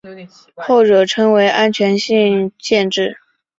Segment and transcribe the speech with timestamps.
[0.55, 3.19] 后者称为安全性限制。